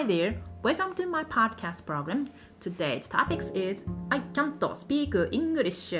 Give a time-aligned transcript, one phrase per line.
[0.00, 2.30] Hi there, welcome to my podcast program.
[2.60, 5.92] Today's topic is I can't speak English.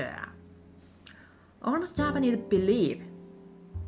[1.63, 3.03] Almost Japanese believe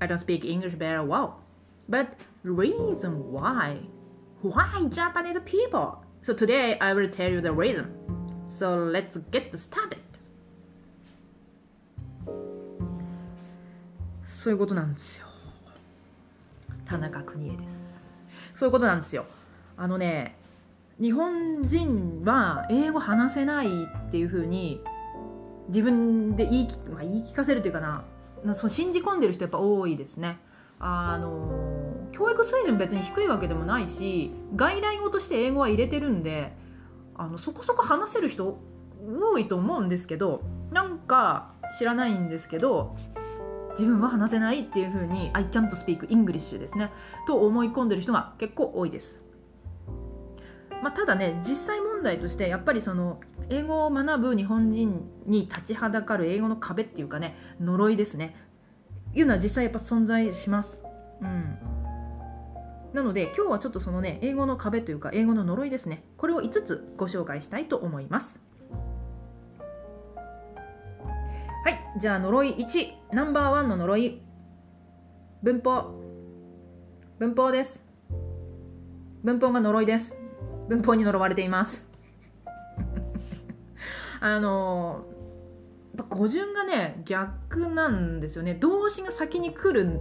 [0.02, 1.40] I don't speak English very well.
[1.88, 3.78] But reason why?
[4.42, 6.04] Why Japanese people?
[6.20, 7.86] So today I will tell you the reason.
[8.46, 10.04] So let's get started.
[14.26, 15.24] そういうことなんですよ。
[16.84, 17.98] 田中邦衛です。
[18.54, 19.24] そういうことなんですよ。
[19.77, 20.35] あのね、
[21.01, 24.81] 日本人は英語話せないっていうふうに
[25.69, 28.05] 自分で言い,、まあ、言い聞かせるというかな
[28.53, 30.39] そう信じ込んでる人やっぱ多いですね。
[30.79, 36.51] あの教育水準別に低いわけでもないし外来語として英語は入れてるんで
[37.15, 38.59] あのそこそこ話せる人
[39.01, 42.97] 多いと思うんですけどなんか知らないんですけど
[43.71, 46.91] 自分は話せないっていうふうに I can't speak English ですね
[47.27, 49.21] と思い込んでる人が結構多いです、
[50.83, 58.35] まあ、ただね実際問題としてやっぱりその英語を学ぶ日本人に立ちはだかる英語の壁っていうかね呪いですね。
[59.13, 60.79] いうのは実際やっぱ存在します。
[61.21, 61.57] うん。
[62.93, 66.03] なので今日はちょっとそのね英語の壁というか英語の呪いですね。
[66.17, 68.41] これを5つご紹介したいと思います。
[71.63, 71.79] はい。
[71.97, 74.21] じゃあ呪い1ナンバーワンの呪い。
[75.43, 75.93] 文法。
[77.19, 77.81] 文法です。
[79.23, 80.22] 文法が呪いです。
[80.67, 81.83] 文法に呪われています。
[84.19, 85.05] あの
[86.09, 88.55] 語順がね逆なんですよね。
[88.55, 89.99] 動詞が先に来るん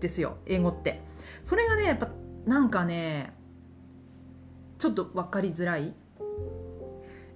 [0.00, 1.00] ですよ英語って。
[1.42, 2.08] それがねやっぱ
[2.46, 3.34] なんかね
[4.78, 5.94] ちょっと分かりづらい。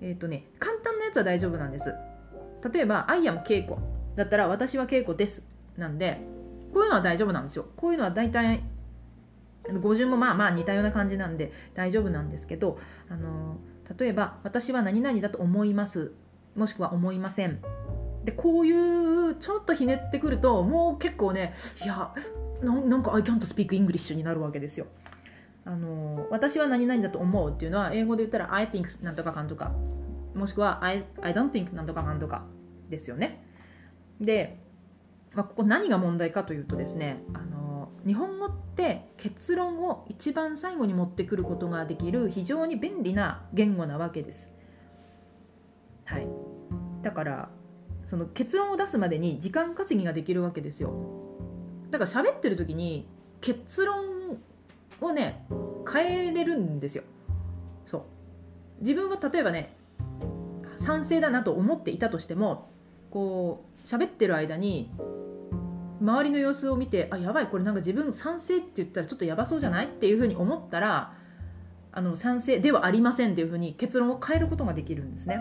[0.01, 1.95] えっ、ー、とね簡単なやつは大丈夫なんです。
[2.73, 3.77] 例えば「I am 稽古」
[4.17, 5.43] だったら「私は稽古です」
[5.77, 6.21] なんで
[6.73, 7.67] こういうのは大丈夫なんですよ。
[7.77, 8.63] こういうのは大体
[9.81, 12.79] 語順もまあまあ似たような感じなんで大丈夫なんですけど
[13.09, 13.59] あの
[13.99, 16.13] 例えば「私は何々だと思います」
[16.57, 17.61] もしくは「思いません」
[18.25, 22.13] でこういうちょっとひねってくるともう結構ねいや
[22.63, 24.87] なんか I can't speak English になるわけですよ。
[25.65, 29.73] あの私は何々だと思うっていうのは英語で言ったら I think なんとかかんとか。
[30.35, 32.45] もしくは I, I don't think なんとかかんとか。
[32.89, 33.43] ですよね。
[34.21, 34.59] で、
[35.35, 37.66] まあ、ここ何が問題かというとですねあの
[38.07, 44.53] 日本語って結論を一番最後に持ってくることができる非常に便利な言語なわけです。
[46.05, 46.29] はい。
[47.03, 47.49] だから
[48.05, 50.93] その結論を出すまでに時間稼ぎができるわけですよ。
[51.91, 53.09] だから喋ってる時に
[53.41, 54.39] 結論
[55.01, 55.45] をね
[55.93, 57.03] 変えれるんですよ。
[57.87, 58.03] そう。
[58.83, 59.77] 自分は例えばね
[60.79, 62.71] 賛成だなと思っていたとしても
[63.11, 64.93] こう喋ってる間に
[66.01, 69.87] 周りの様子を見てあやばいこれなんか自分賛成って言ったらちょっとやばそうじゃない？
[69.87, 71.15] っていうふうに思ったら
[71.93, 75.41] あの賛成ではありませんっていうふうに結論を変えることができるんですね。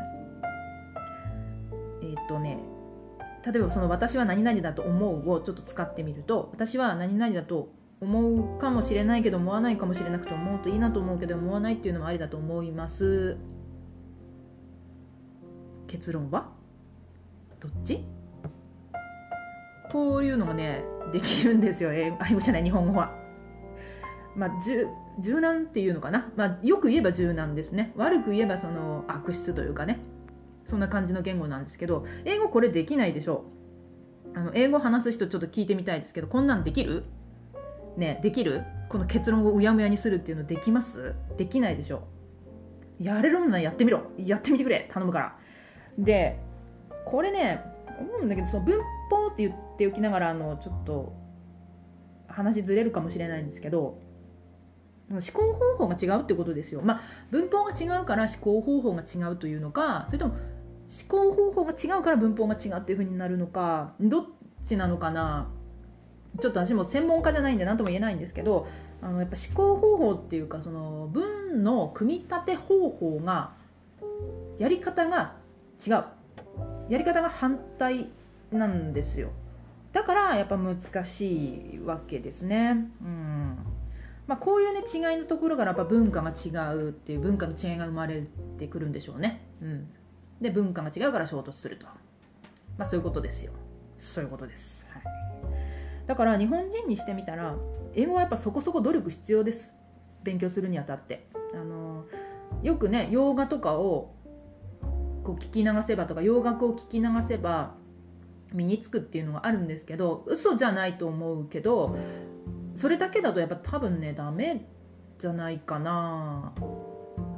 [2.01, 2.59] えっ、とね
[3.45, 7.69] 例えばその私は何々だと思うをちょっと使ってみると私は何々だと
[8.01, 13.37] 思うかもしれないけど思わないかもしれなくて思うといいなと思うけど思わないっていうのもありだと思います。
[15.87, 16.49] 結論は？
[17.59, 18.03] どっち？
[19.91, 21.93] こういうのがねできるんですよ。
[21.93, 23.13] 英語じゃない日本語は。
[24.35, 24.87] まあ柔
[25.19, 27.93] 柔軟っていうのかな、まあ、よく言えば柔軟ですね。
[27.95, 29.99] 悪く言えばその悪質というかね。
[30.65, 33.45] そんな感じの言語なんですけど英語これできないでしょ
[34.33, 37.03] あの英語話す人ちょっと聞いてみたいですけどこんなんできる？
[37.97, 38.63] ねできる？
[38.89, 41.13] この結論をうやむやにするっていうのできます？
[41.37, 42.07] できないでしょ
[42.99, 44.01] やれるもんならやってみろ。
[44.17, 44.89] やってみてくれ。
[44.91, 45.37] 頼むから。
[45.99, 46.39] で
[47.05, 47.61] これね
[47.99, 48.79] 思うんだけどその文
[49.09, 51.13] 法って言っておきながらあのちょっと
[52.27, 53.99] 話ずれるかもしれないんですけど
[55.09, 56.81] 思考方法が違うってことですよ。
[56.83, 60.41] まあ文法が違うから思考方法が違うというのかそれとも思
[61.07, 64.25] 考方法が違うから文法が違うっていうふうになるのかどっ
[64.65, 65.49] ちなのかな
[66.39, 68.67] ちょっと私も専門家じゃないんで何とも言えないんですけど
[69.01, 73.53] あのやっぱ思考方法っていうかその文の組み立て方法が
[74.57, 75.35] やり方が
[75.85, 76.03] 違う
[76.89, 78.09] やり方が反対
[78.51, 79.31] なんですよ。
[79.93, 82.89] だからやっぱ難しいわけですね。
[83.01, 83.57] うん。
[84.27, 88.23] まあこういうね違いのところからやっぱ文化が違うっていう文化の違いが生まれ
[88.57, 89.41] てくるんでしょうね。
[89.61, 89.87] うん。
[90.41, 91.87] で文化が違うから衝突すると。
[92.77, 93.53] まあそういうことですよ。
[93.97, 95.03] そういうことです、はい、
[96.05, 97.55] だから日本人にしてみたら
[97.93, 99.73] 英語はやっぱそこそこ努力必要です。
[100.23, 101.27] 勉強するにあたって。
[101.53, 102.05] あの
[102.61, 104.13] よくね洋画とかを
[105.23, 107.75] こう聞き流せばとか洋楽を聞き流せば
[108.55, 111.97] 身につくっていうのがあるんですけど嘘じゃないと思うけど
[112.73, 114.65] それだけだとやっぱ多分ねダメ
[115.19, 116.53] じゃないかな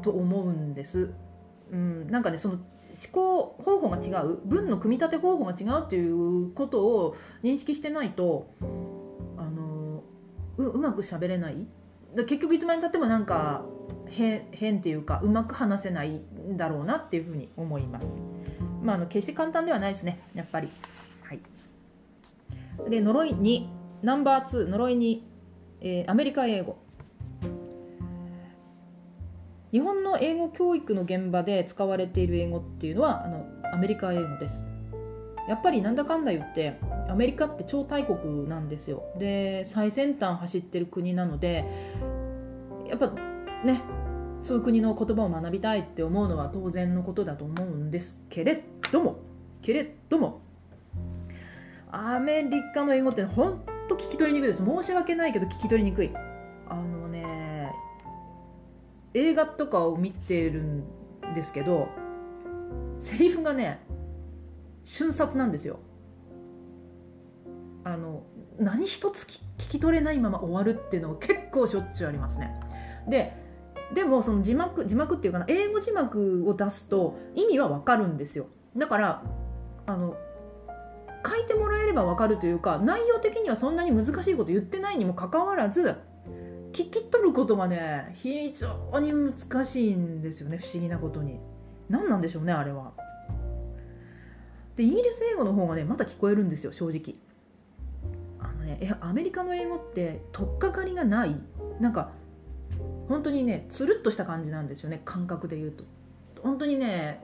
[0.02, 1.14] と思うんです。
[1.72, 2.64] うん、なんかねその思
[3.12, 8.50] 考方法が違う文の組み立て方法が違うっていうことを認識してないと
[9.38, 10.04] あの
[10.58, 11.68] ううまく喋れない
[12.16, 13.66] だ結局いつまでたってもなんか
[14.10, 18.18] 変変っていうかうまく話せないんだろうなっていうふうに思います。
[18.82, 20.70] まあ、あの決して簡単ではないですねやっぱり。
[22.90, 23.68] で呪い2
[24.04, 25.22] ナンバー2呪い2、
[25.82, 26.78] えーアメリカ英語。
[29.72, 34.64] 日本の英語教育の現場で使われている英語っていうのはあのアメリカ英語です。
[35.48, 36.78] やっぱりなんだかんだ言って
[37.10, 39.04] アメリカって超大国なんですよ。
[39.18, 41.66] で最先端走ってる国なので
[42.88, 43.10] やっぱ
[43.66, 43.82] ね
[44.44, 49.20] そういう国の言葉を学びたいって思うのは当然のことだと思うんですけれども
[49.62, 50.42] けれども
[52.00, 54.64] アメリカの英語って本当聞き取りにくいです。
[54.64, 56.12] 申し訳ないけど聞き取りにくい。
[56.70, 57.74] あのね
[59.16, 60.84] 映画とかを見てるん
[61.34, 61.90] ですけど
[63.00, 63.80] セリフがね
[64.84, 65.80] 瞬殺なんですよ。
[67.84, 68.22] あの
[68.60, 72.54] 何一つ聞き取れないまま終わるっていうのが結構しょっちゅうありますね。
[73.08, 73.34] で
[73.96, 78.46] でもその字幕字幕っていうかな英語字幕を出すと意味はわかるんですよ。
[78.76, 79.24] だから
[79.88, 80.16] あの
[81.48, 85.96] てもらえればわかるというか内容的にはそんなに難しいこと言ってないにもかかわらず
[86.74, 91.40] 聞き取ることがね非常に難しいんですよね不思議なことに。
[91.90, 92.92] 何なんでしょうねあれは。
[94.76, 97.16] でイギリス英語の方がねまだ聞こえるんですよ正直。
[98.40, 101.36] あのねえアメリカの英語って取っかかりがない。
[101.80, 102.12] なんか
[103.08, 105.84] 本当にねつるっとした感じなんですよね感覚で言うと。
[106.44, 107.22] 本当にね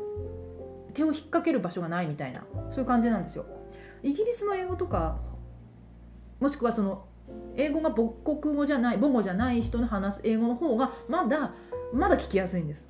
[0.93, 2.43] 手を引っ掛ける場所がないみたいな。
[2.71, 3.45] そういう感じなんですよ。
[4.03, 5.17] イギリスの英語とか
[6.39, 7.05] もしくはその
[7.55, 11.53] 英語が母国語じゃない母語じゃない人の話す英語の方がまだ
[11.93, 12.85] まだ聞きやすいんです。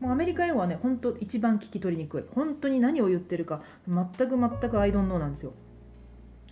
[0.00, 2.24] もうアメリカ英語はね本当一番聞き取りにくい。
[2.34, 5.52] 本当に何を言ってるか全く全くアイドンノーなんですよ。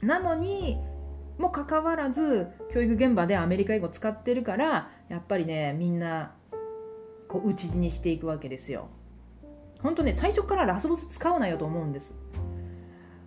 [0.03, 0.79] なのに
[1.39, 6.35] もかかわらず教育現場でアメリカ英語使ってるからやっぱりねみんな
[7.29, 8.89] こう打ち死にしていくわけですよ。
[9.81, 12.15] 本当ね最初からラスボス使うなよと思うんです。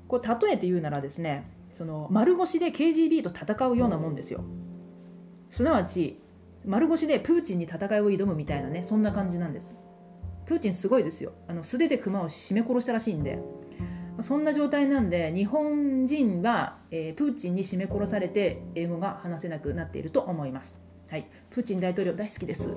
[0.07, 4.43] こう例えて言うならですねその丸腰で KGB と戦うようなもんですよ。
[5.49, 6.19] すなわち
[6.65, 9.75] 丸腰でプーチンに戦いを挑むみたいなねそんな感じなんです。
[10.45, 11.33] プーチンすごいですよ。
[11.47, 13.39] あの素手で熊を絞め殺したらしいんで。
[14.21, 20.75] そんな状態なんで日本人は、えープーチンに絞め殺されて英語が話せなくなっていると思います。
[21.09, 21.29] はい。
[21.51, 22.75] プーチン大統領大好きです。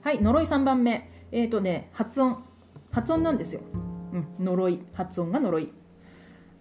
[0.00, 0.20] はい。
[0.20, 1.08] 呪い3番目。
[1.30, 2.44] えっ、ー、とね発音。
[2.90, 3.60] 発音なんですよ、
[4.12, 4.80] うん、呪い。
[4.92, 5.72] 発音が呪い。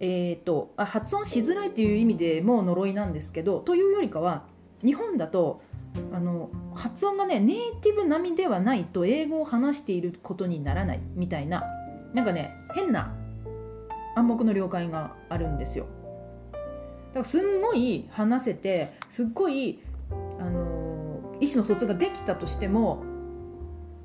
[0.03, 4.45] えー、とあ発音しづらいという意味でも呪いなんですけどというよりかは
[4.81, 5.61] 日本だと
[6.11, 11.63] あの発音がねネイティブ並みではないと英語を話していることにならないみたいな
[12.15, 13.13] なんかね変な
[14.15, 15.85] 暗黙の了解があるんですよ。
[17.13, 19.79] だからすんごい話せてすっごい
[20.39, 23.03] あの意思の疎通ができたとしても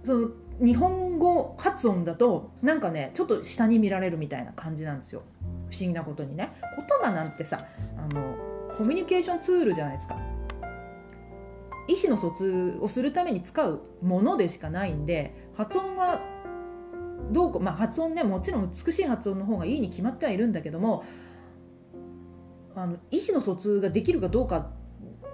[0.05, 0.29] その
[0.63, 5.23] 日本語発音だとなんかねちょっと下に見られるみたいな感じなんですよ。
[5.71, 6.53] 不思議なことにね。
[6.77, 7.67] 言葉なんてさ
[7.99, 8.37] あの
[8.77, 10.17] コミュニケーションツールじゃないですか。
[11.89, 16.21] 意思の疎通をするために使うものでしかないんで発音が
[17.31, 21.05] どうか、まあ、発音ねもちろん美しい発音の方がいいに決まってはいるんだけども
[22.75, 24.59] あの意思の疎通ができるかどうか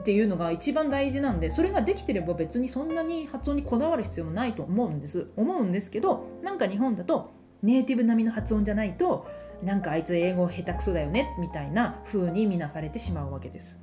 [0.03, 5.29] っていうのが一番大事なんでそれができてれば別にそんなに発音にこだわる必要もないと思うんです。
[5.37, 9.27] 思うんですけどなんか日本だとネイティブ並みの発音じゃないと
[9.63, 13.79] なんかあいつ英語下手くそだよねみたいな風に見なされてしまうわけです、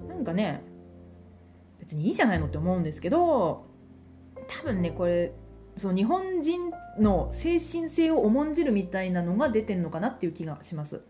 [0.00, 0.62] うん、なんかね
[1.80, 3.66] 別にいいじゃないのって思うんですけど
[4.48, 5.32] 多分ねこれ
[5.76, 11.00] その日本人の精神性を重んじるみたいなのが出てるのかなっていう気がします。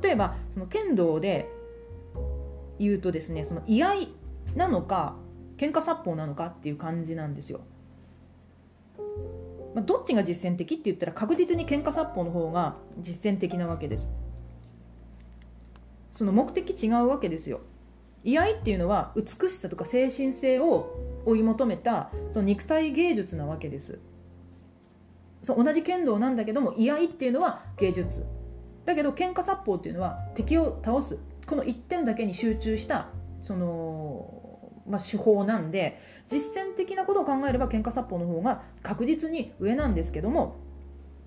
[0.00, 1.50] 例えばその剣道で
[2.78, 3.94] 言うとですねその居合
[4.54, 5.16] なのか
[5.56, 7.60] 喧嘩殺法なのかっていう感じなんですよ、
[9.74, 14.08] まあ、どっちが実践的って言ったら確実に喧嘩殺法の方が実践的なわけです。
[16.12, 17.60] その目的違うわけですよ。
[18.22, 23.98] 居合っていうのは美しさとか精神性を追い求めたその肉体芸術なわけです。
[25.42, 28.24] そう同じ剣道なんだけども居合っていうのは芸術。
[28.86, 31.18] だけど喧嘩殺法っていうのは敵を倒す。
[31.46, 33.08] この一点だけに集中した
[33.44, 34.43] その、
[34.88, 40.56] まあ、手法なんで実践的なことを考えれば喧嘩殺法の方が確実に上なんですけども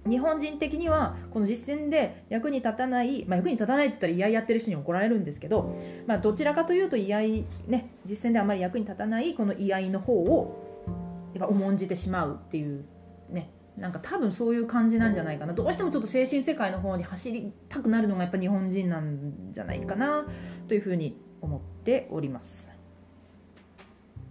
[0.08, 7.20] 日本人的にはこの実践で役に立たない、まあ、役に立たないって言ったら居合やってる人に怒られるんですけど、まあ、どちらかというと居合、
[7.68, 12.86] ね、実践であまり役に立たないこの居合の方をやっぱ重んじてしまうっていう
[13.30, 20.26] ねなんか多分そういう感じなんじゃないかなどうしてもちょっと精神世界の方に走りたくなるのがやっぱ日本人なんじゃないかな
[20.68, 22.77] というふうに思っております。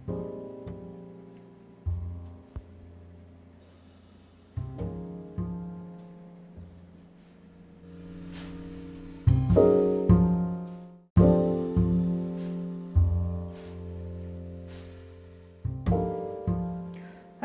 [0.07, 0.13] は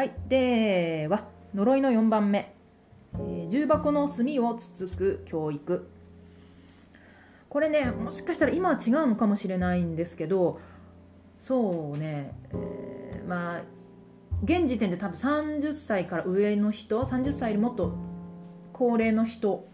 [0.05, 2.55] い、では呪いの4番目、
[3.15, 5.89] えー、重箱の隅をつつく教育。
[7.49, 10.61] これねもしかしたら今は違うのかもしれないんですけど
[11.43, 13.63] そうね、えー、まあ
[14.45, 17.95] 現時点で多分30歳から上の人30歳よりもっと
[18.73, 19.67] 高齢の人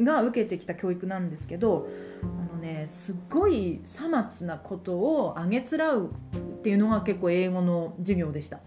[0.00, 1.88] が受けてきた教育なんですけど
[2.22, 8.60] あのねすっごいさまつなことをあげつらうっていうのが結構英語の授業でした。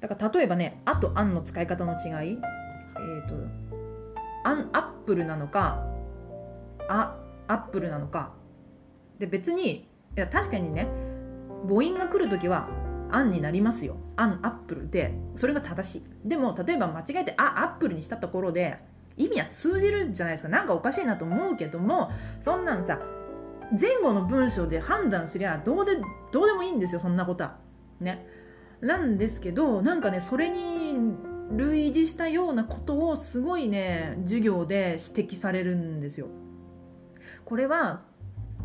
[0.00, 2.32] だから例えばね「あ」と「あん」の使い方の違い。
[2.32, 3.34] えっ、ー、と
[4.44, 5.86] アンアップルなのか
[6.88, 8.32] あアップルなのか。
[9.20, 9.87] で別に
[10.18, 10.88] いや確かにね
[11.68, 12.68] 母音が来る時は
[13.08, 16.28] 「あん」になりますよ「アンアップル」でそれが正しい。
[16.28, 18.78] でも例えば間違えて「あアップル」にしたところで
[19.16, 20.48] 意味は通じるじゃないですか。
[20.48, 22.10] なんかおかしいなと思うけども
[22.40, 22.98] そんなんさ
[23.80, 25.92] 前後の文章で判断すりゃどうで
[26.32, 27.58] どうでもいいんですよそんなことは。
[28.00, 28.26] ね。
[28.80, 30.96] なんですけどなんかねそれに
[31.52, 36.26] 類似したようなことをすごいね授業で指摘されるんですよ。
[37.44, 38.02] これは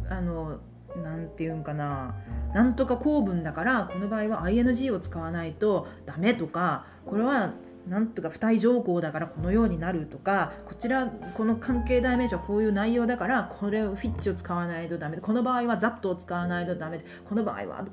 [0.10, 0.60] あの
[1.02, 2.16] なんていうんかな。
[2.54, 7.54] なんとか構文だからこの場合は ING を使わないとダメとかこれは
[7.88, 15.18] なんとか付帯条項だからこのようになるとかこちらこの関係代名詞はこういう内容だからこれをフィッチを使わないとダメ。
[15.18, 17.04] この場合はザットを使わないとダメ。
[17.28, 17.86] この場合は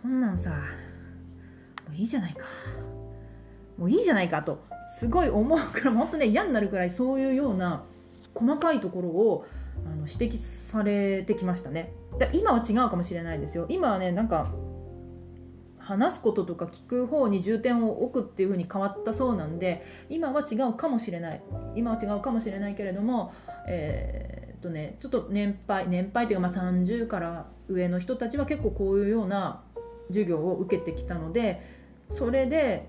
[0.00, 0.56] そんなんさも
[1.92, 2.46] ういいじゃないか。
[3.78, 7.82] もういいじゃないかとすごい思うから本当ね嫌になるくらいそういうような
[8.34, 9.46] 細かいところを
[9.84, 11.92] あの指摘されてきましたね。
[12.18, 13.66] で今は違うかもしれないですよ。
[13.68, 14.52] 今はねなんか
[15.78, 21.42] 話すこととか聞く方に重点を置くっていう風に変わったそうなんで今は違うかもしれない。
[21.74, 23.32] 今は違うかもしれないけれども
[23.66, 29.62] えー、っとねちょっと年配年配っていうかまあ30から上の人たちは結構こういうような
[30.08, 31.62] 授業を受けてきたので
[32.10, 32.88] それで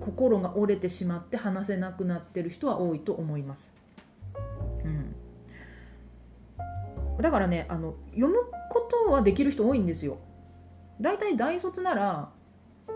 [0.00, 3.72] 心が折れてしまって話せなくなってる人は多いと思います。
[7.22, 8.34] だからねあの読む
[8.68, 10.18] ことはできる人多いんですよ。
[11.00, 12.30] 大体大卒なら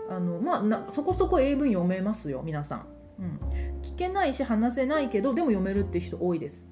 [0.09, 2.85] あの、まあ、なそこそこ英文読めますよ皆さん、
[3.19, 6.63] うん、聞けないし話せないけどでも読めるって人多いです。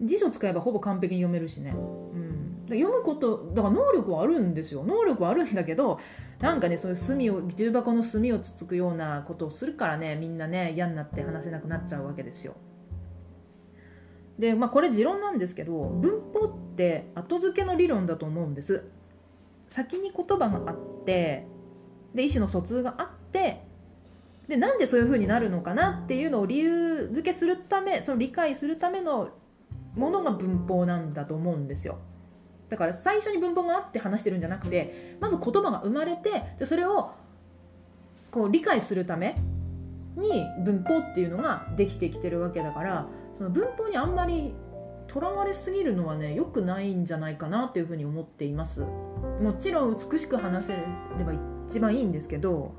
[0.00, 4.84] 辞書使えばほぼ完璧に読めるしね、うん、読むことだから能力はあるんですよ。
[4.84, 6.00] 能力はあるんだけど
[6.40, 12.56] なんかねそういう墨を重箱の墨をつつくようなことをするからねみんなね嫌になって話せなくなっちゃうわけですよ。
[14.42, 18.84] でまあこれ持論なんですけど文法って後付けの理論だと思うんです。
[19.68, 21.46] 先に言葉があって
[22.12, 23.62] で意思の疎通があって
[24.48, 29.30] でなんでそういう風になるのかなっていうのを理由付けするためその理解するための
[29.94, 31.98] ものが文法なんだと思うんですよ。
[32.68, 37.12] だから最初に文法があって話してるんじゃなくてまず言葉が生まれてでそれを
[38.32, 39.36] こう理解するため
[40.16, 44.54] に文法っていうのができてきてるわけだからその文法にあんまり
[45.08, 48.80] とらわれすぎるのはね良くないんじゃないかなというふうに思っています。
[48.80, 50.84] もちろん美しく話せれ
[51.24, 51.32] ば
[51.68, 52.74] 一番いいんですけど。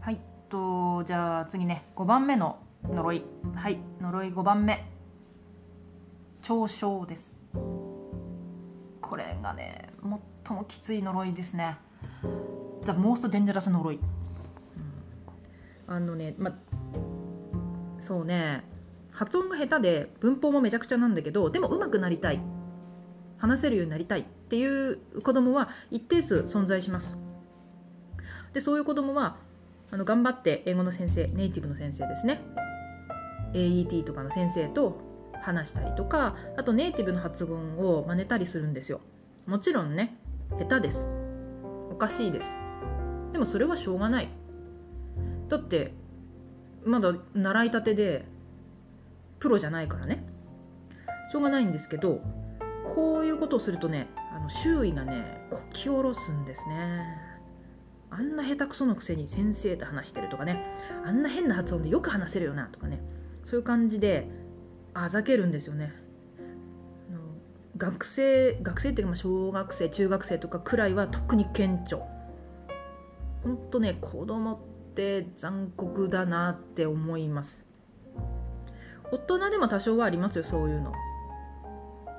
[0.00, 1.84] はいとじゃあ次ね。
[1.94, 2.58] 5番目の
[2.88, 3.22] 呪い。
[3.54, 4.84] はい呪い5番目。
[6.42, 7.43] 嘲笑です。
[9.14, 9.90] これがね
[10.44, 11.76] 最もきつい呪いですね。
[12.84, 14.00] The most dangerous 呪い、
[15.86, 16.52] あのねま
[18.00, 18.64] そうね。
[19.12, 22.40] 発音が下手で文法もめちゃくちゃなんだけどでも上手くなりたい。
[23.38, 27.16] 話せるようになりたいっていう子供は一定数存在します。
[28.52, 29.36] でそういう子供は
[29.92, 32.40] あの頑張って英語の先生ネイティブの先生ですね。
[33.52, 35.03] AET とかの先生と
[35.44, 39.00] 話したりとかあとネイティブの発音を真似たりするんですよ。
[39.46, 40.16] もちろんね
[40.58, 41.06] 下手です。
[41.90, 42.46] おかしいです。
[43.32, 44.28] でもそれはしょうがない。
[45.48, 45.92] だって
[46.84, 48.24] まだ習いたてで
[49.38, 50.24] プロじゃないからね。
[51.30, 52.20] しょうがないんですけど
[52.94, 57.34] こういうことをするとねあの周囲がねこき下ろすんですね。
[58.10, 60.64] あんな下手くそのくせに先生と話してるとかね
[61.04, 63.00] あんな変な発音でよく話せるよなとかね
[63.42, 64.28] そういう感じで
[64.94, 65.92] あざけるんですよね。
[67.76, 71.98] 学生学生っていうか小学生中学生とかくらいは特に顕著。
[73.42, 74.58] ほんとね子供っ
[74.94, 77.64] て残酷だなって思います。
[79.10, 80.92] 大人でも多少はありますよそういうの。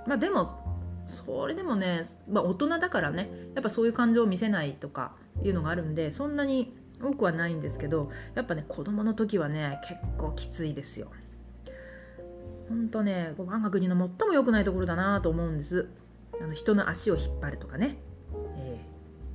[0.06, 0.66] まあでも
[1.10, 5.14] それでもね、まあ、大人だからねやっぱそういう感情を見せないとか
[5.44, 11.10] いうのがあるんでそんなに多くはないんですけどやっぱね子供の時はね結構きついですよ。
[12.70, 15.88] ほんとね我が国の最も良くないところだなと思うんです。
[16.42, 17.98] あの人の足を引っ張るとかね、
[18.58, 18.82] え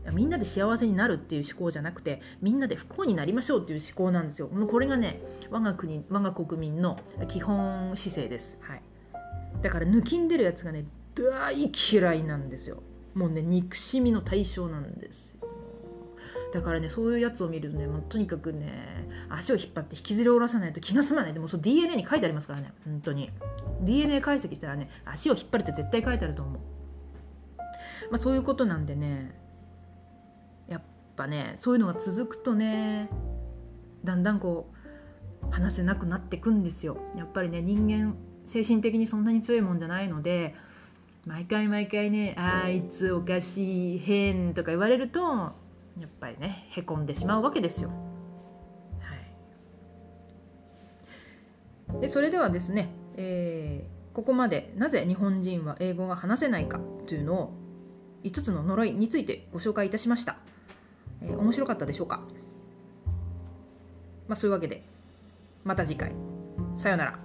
[0.07, 4.49] ー、みんなで幸せになるっていう思考じゃなくてみんなで不幸になりましょうっていう思考なんですよ。
[4.49, 5.21] もうこれがね
[5.51, 8.83] 我が国我が国民の基本姿勢です、はい、
[9.63, 10.85] だから抜きんでるやつがね
[11.15, 12.83] 大嫌いなんですよ。
[13.15, 15.37] もうね憎しみの対象なんです
[16.53, 21.35] だからねそういうやつを見るとねもうとにかくね足を引っ張って引きずり下ろさないと気が済まない。
[21.35, 23.31] でもそう DNA に書いてありますからね本当に。
[23.83, 26.61] DNA 解析したらね足を引っ張るって絶対書いてあると思う。
[28.11, 29.39] まあそういうことなんでね
[30.69, 30.83] やっ
[31.17, 33.09] ぱねそういうのが続くとね
[34.05, 34.71] だんだんこ
[35.49, 36.99] う話せなくなってくんですよ。
[37.17, 40.55] やっぱりね人間精神的にそんなに強いもんじゃないので
[41.25, 45.53] 毎回毎回ねあいつおかしい変とか言われると
[46.01, 47.91] やっぱりねへこんでしまうわけですよ。
[51.91, 57.53] はい、でそれではですね、えー、ここまでなぜ日本人は英語が話せないかというのを
[58.25, 60.39] 5つの呪いについてご紹介いたしました。
[61.23, 62.23] えー、面白かったでしょうか、
[64.27, 64.83] まあ、そういうわけで
[65.65, 66.13] また次回
[66.77, 67.19] さようなら。